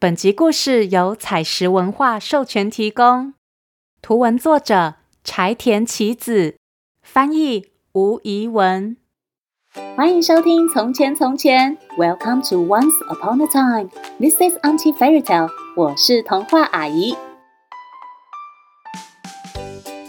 [0.00, 3.34] 本集故事由采石文化授权提供，
[4.00, 6.54] 图文作者柴田启子，
[7.02, 8.96] 翻译吴怡文。
[9.96, 13.90] 欢迎收听《从前从前》，Welcome to Once Upon a Time。
[14.20, 15.50] This is Auntie Fairy Tale。
[15.74, 17.16] 我是童话阿姨。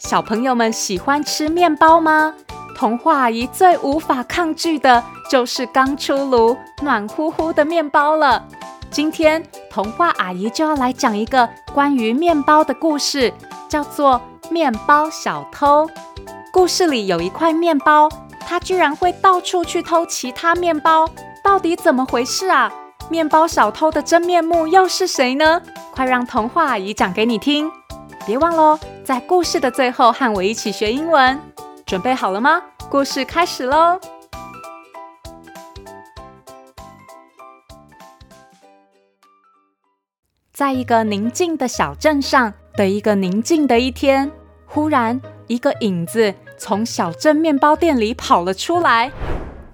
[0.00, 2.34] 小朋友们喜欢吃面包吗？
[2.76, 8.48] 童话阿姨最无法抗拒的就是刚出炉、暖乎乎的面包了。
[8.90, 13.32] 今天童话阿姨就要来讲一个关于面包的故事，
[13.68, 15.86] 叫做《面包小偷》。
[16.52, 18.08] 故事里有一块面包，
[18.40, 21.06] 它居然会到处去偷其他面包，
[21.42, 22.72] 到底怎么回事啊？
[23.10, 25.60] 面包小偷的真面目又是谁呢？
[25.92, 27.70] 快让童话阿姨讲给你听！
[28.26, 31.38] 别忘喽，在故事的最后和我一起学英文。
[31.84, 32.62] 准备好了吗？
[32.90, 34.00] 故事开始喽！
[40.56, 44.32] 在一个宁静的小镇上的一个宁静的一天，
[44.64, 49.12] 忽然一个影子从小镇面包店里跑了出来。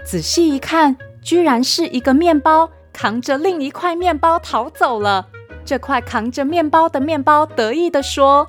[0.04, 5.28] 仔细一看，居然是一个面包扛着另一块面包逃走了。
[5.64, 8.48] 这块扛着面包的面包得意地说：“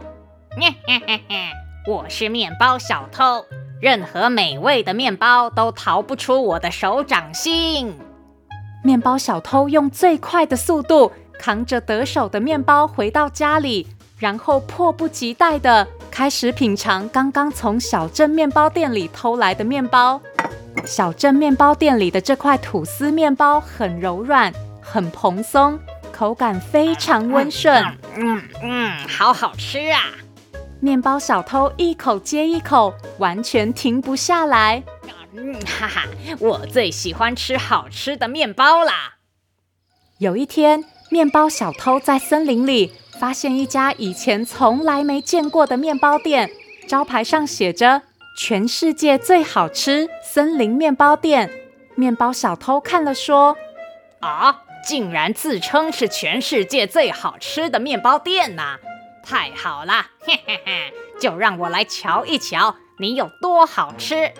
[1.88, 3.45] 我是面包小偷，
[3.79, 7.95] 任何美味的面包都逃不出我的手掌心。”
[8.83, 11.11] 面包小偷用最快的速度。
[11.39, 20.21] 扛着得手的面包回到家里，然后迫不及待地开始品尝刚刚从小镇面包店里偷来的面包。
[20.85, 25.79] 小镇面包店里的这块吐司面包很柔软，很蓬松，
[26.11, 27.83] 口感非常温顺。
[27.83, 30.01] 嗯嗯，嗯，好好吃啊！
[30.79, 34.83] 面包小偷一口接一口，完全停不下来。
[35.35, 36.03] 嗯哈哈，
[36.39, 39.15] 我最喜欢吃好吃的面包啦！
[40.17, 40.83] 有一天。
[41.14, 46.50] 面包小偷在森林里发现一家以前从来没见过的面包店，
[46.88, 48.02] 招牌上写着
[48.36, 51.52] “全世界最好吃森林面包店”。
[51.94, 53.56] 面包小偷看了说
[54.22, 58.79] ：“啊，竟然自称是全世界最好吃的面包店呐！
[59.23, 64.31] 太好了，嘿嘿嘿，就让我来瞧一瞧你有多好吃。”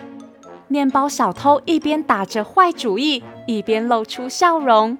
[0.66, 4.98] 面包小偷一边打着坏主意，一边露出笑容。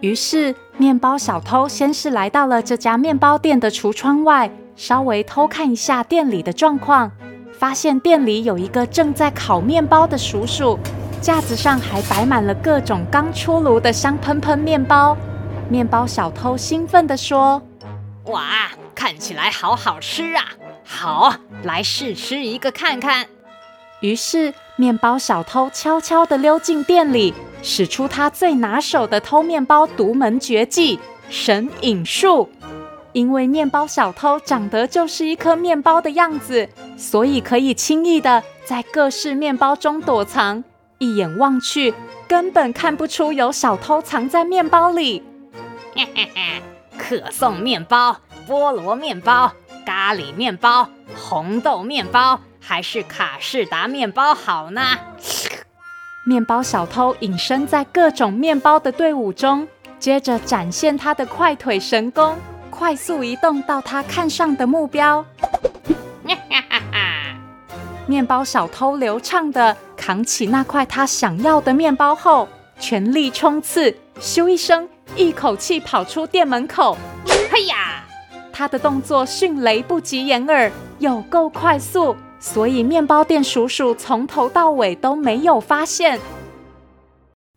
[0.00, 7.12] 于是，面包小偷先是来到了这家面包店的橱窗外，稍微偷看一下店里的状况，
[7.52, 10.76] 发现店里有一个正在烤面包的叔叔，
[11.20, 15.16] 架子上还摆满了各种刚出炉的香喷喷面包。
[15.68, 17.62] 面包小偷兴奋地说
[18.26, 18.42] ：“哇，
[18.96, 20.44] 看起来好好吃啊！
[20.84, 23.26] 好，来试吃一个看看。”
[24.02, 27.32] 于是，面包小偷悄悄地溜进店里。
[27.64, 32.50] 使出他最拿手的偷面包独门绝技——神隐术。
[33.12, 40.62] 因为面包小偷长得就是一颗面包的样子，所以可以轻易的在各式面包中躲藏，
[40.98, 41.94] 一眼望去
[42.28, 45.22] 根本看不出有小偷藏在面包里。
[45.94, 46.62] 嘿嘿嘿，
[46.98, 48.16] 可颂面包、
[48.48, 49.52] 菠萝面包、
[49.86, 54.82] 咖喱面包、红豆面包，还是卡士达面包好呢？
[56.26, 59.68] 面包小偷隐身在各种面包的队伍中，
[59.98, 62.34] 接着展现他的快腿神功，
[62.70, 65.22] 快速移动到他看上的目标。
[68.06, 72.48] 面包小偷流畅地扛起那块他想要的面包后，
[72.80, 76.96] 全力冲刺，咻一声，一口气跑出店门口。
[77.50, 78.02] 嘿呀！
[78.50, 82.16] 他的动作迅雷不及掩耳，有够快速。
[82.46, 86.20] 所以，面包店叔叔从头到尾都没有发现。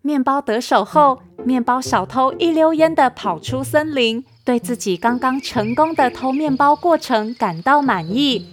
[0.01, 8.47] 面包得手后，面包小偷一溜烟的跑出森林，对自己刚刚成功的偷面包过程感到满意。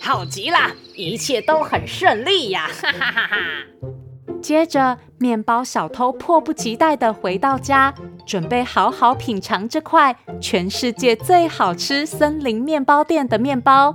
[0.00, 0.56] 好极了，
[0.94, 2.70] 一切都很顺利呀！
[2.80, 3.36] 哈哈哈哈。
[4.40, 7.92] 接着，面包小偷迫不及待的回到家，
[8.24, 13.94] 准备好好品尝这块全世界最好吃森林面包店的面包。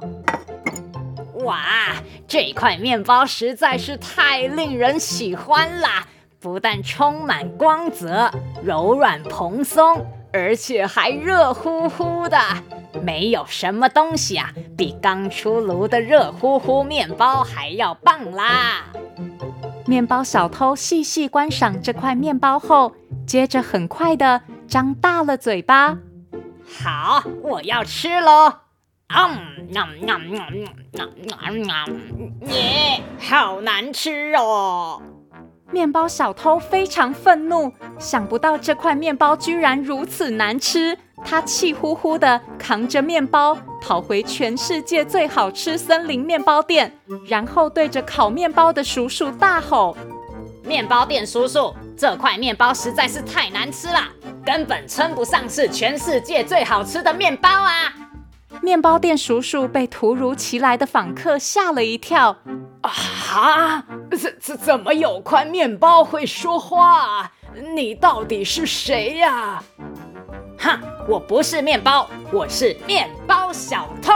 [1.43, 1.95] 哇，
[2.27, 6.05] 这块面包实在是太令人喜欢啦！
[6.39, 8.31] 不但充满光泽、
[8.63, 12.37] 柔软蓬松，而且还热乎乎的。
[13.01, 18.85] 没有什么东西啊，比刚出炉的热乎乎面包还要棒啦！
[19.85, 22.93] 面包小偷细细观赏这块面包后，
[23.25, 25.97] 接着很快地张大了嘴巴。
[26.83, 28.53] 好，我要吃喽！
[29.13, 31.09] 嗯，嗯嗯嗯嗯
[31.39, 35.01] 嗯嗯，耶，好难吃哦！
[35.71, 40.97] 面包小偷非常愤怒，想不到这块面包居然如此难吃。
[41.23, 46.91] 他气呼呼地扛着面包跑回全世界最好吃森林面包店，
[47.27, 49.95] 然后对着烤面包的叔叔大吼
[50.65, 53.99] ：“面包店叔叔，这块面包实在是太难吃了，
[54.43, 57.93] 根本称不上是全世界最好吃的面包啊！”
[58.61, 62.37] 面包店叔叔被突如其来的访客吓了一跳。
[62.81, 63.83] 啊！
[64.11, 67.31] 怎怎怎么有块面包会说话？
[67.75, 69.63] 你到底是谁呀？
[70.59, 74.13] 哼，我不是面包，我是面包小偷。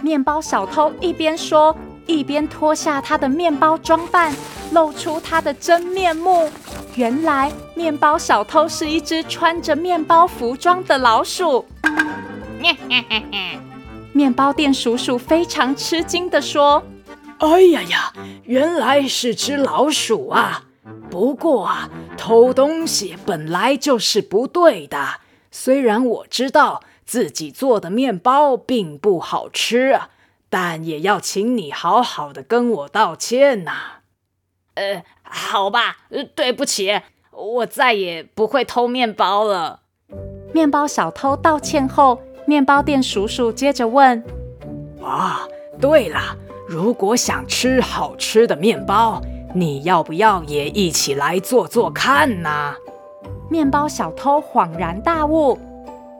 [0.00, 1.76] 面包小偷一边说，
[2.06, 4.34] 一边脱下他的面包装扮，
[4.72, 6.50] 露出他的真面目。
[6.94, 11.66] 原来，面包小偷是一只穿着面包服装的老鼠。
[14.12, 16.82] 面包店叔叔非常吃惊地说
[17.38, 18.12] ：“哎呀呀，
[18.44, 20.64] 原来是只老鼠啊！
[21.08, 25.20] 不过啊，偷东西本来就是不对的。
[25.50, 30.10] 虽然我知道自己做的面包并不好吃啊，
[30.50, 33.72] 但也要请你好好的跟我道歉呐。”
[34.74, 35.98] 呃，好吧，
[36.34, 39.80] 对不起，我再也不会偷面包了。
[40.52, 42.20] 面包小偷道歉后。
[42.50, 44.20] 面包店叔叔接着问
[45.00, 45.46] ：“啊，
[45.80, 46.36] 对了，
[46.66, 49.22] 如果想吃好吃的面包，
[49.54, 52.74] 你要不要也一起来做做看呢？”
[53.48, 55.56] 面包小偷恍然大悟：“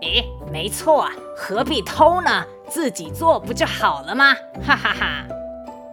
[0.02, 2.44] 诶，没错啊，何必偷呢？
[2.68, 4.32] 自己做不就好了吗？”
[4.64, 5.24] 哈哈哈。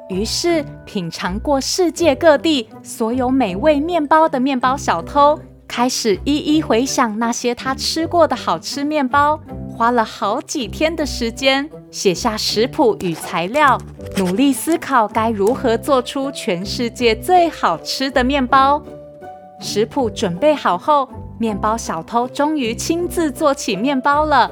[0.09, 9.39] 于是，品尝过世界各地所有美味面包的面包小偷，开始一一回想那些他吃过的好吃面包。
[9.77, 13.77] 花了好几天的时间，写下食谱与材料，
[14.17, 18.81] 努力思考该如何做出全世界最好吃的面包。
[19.59, 21.07] 食谱准备好后，
[21.37, 24.49] 面包小偷终于亲自做起面包了。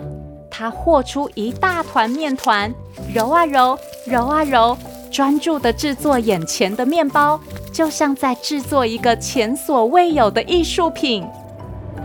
[0.51, 2.71] 他和出一大团面团，
[3.11, 4.77] 揉啊揉，揉啊揉，
[5.11, 7.39] 专注地制作眼前的面包，
[7.73, 11.25] 就像在制作一个前所未有的艺术品。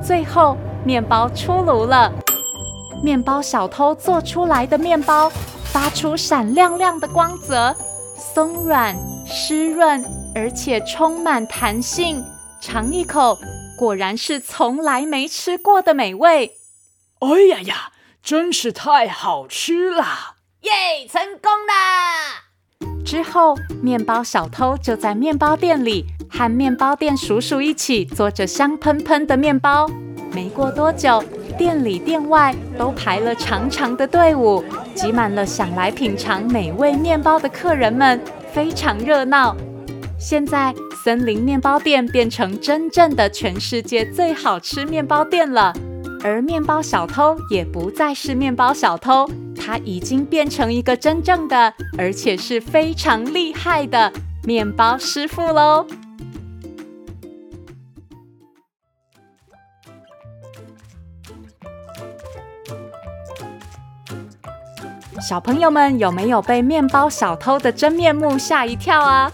[0.02, 0.56] 最后，
[0.86, 2.10] 面包出炉了。
[3.02, 5.30] 面包小偷做出来的面包
[5.72, 7.74] 发出闪亮亮的光泽，
[8.16, 8.94] 松软
[9.26, 10.04] 湿润，
[10.34, 12.22] 而且充满弹性。
[12.60, 13.38] 尝一口，
[13.78, 16.52] 果然是从来没吃过的美味。
[17.20, 17.92] 哎呀呀，
[18.22, 20.04] 真是太好吃了！
[20.62, 22.44] 耶，成功啦！
[23.02, 29.88] 之后，面包小偷就在面包店里和面包店叔叔一起做着香喷喷的面包。
[30.32, 31.24] 没过多久，
[31.60, 34.64] 店里店外都排了长长的队伍，
[34.94, 38.18] 挤满了想来品尝美味面包的客人们，
[38.50, 39.54] 非常热闹。
[40.18, 40.74] 现在，
[41.04, 45.74] 森林面包店变成真正的全世界最好吃面包店了，
[46.24, 54.10] 而面包小偷也不再是面包小偷，他已经变成一个真正的，而且是非常厉害的
[54.44, 55.86] 面包师傅喽。
[65.20, 69.30] 小朋友们有没有被面包小偷的真面目吓一跳啊？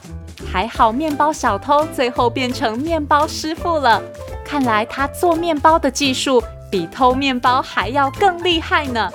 [0.52, 4.02] 还好面包小偷最后变成面包师傅了，
[4.44, 9.08] 看来他做面包的技术比偷面包还要更厉害呢。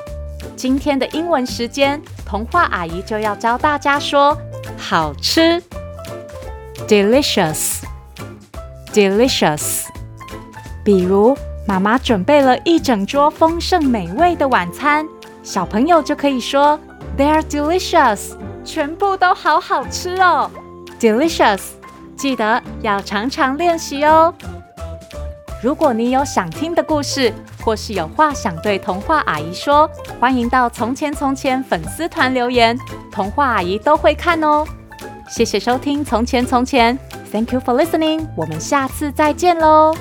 [0.55, 4.37] 今天的英文时间，童话阿姨就要教大家说
[4.77, 5.61] 好吃
[6.87, 9.87] ，delicious，delicious。
[10.83, 11.37] 比如
[11.67, 15.05] 妈妈准备了一整桌丰盛美味的晚餐。
[15.43, 16.79] 小朋友就可以说
[17.17, 18.33] "They're delicious"，
[18.63, 20.49] 全部都好好吃哦
[20.99, 21.61] ，delicious。
[22.15, 24.33] 记得要常常练习哦。
[25.63, 27.33] 如果你有想听的故事，
[27.63, 32.77] 或是有话想对童话阿姨说，欢迎到从前从前粉丝团留言，
[33.11, 34.65] 童话阿姨都会看哦。
[35.27, 36.97] 谢谢收听从前从前
[37.31, 39.95] ，Thank you for listening，我们下次再见喽。